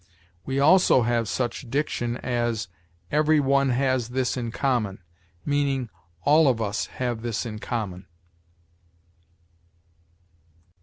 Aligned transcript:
We 0.47 0.59
also 0.59 1.03
have 1.03 1.27
such 1.29 1.69
diction 1.69 2.17
as, 2.17 2.67
"Every 3.11 3.39
one 3.39 3.69
has 3.69 4.09
this 4.09 4.35
in 4.35 4.49
common"; 4.49 5.03
meaning, 5.45 5.89
"All 6.23 6.47
of 6.47 6.59
us 6.59 6.87
have 6.97 7.21
this 7.21 7.45
in 7.45 7.59
common." 7.59 8.07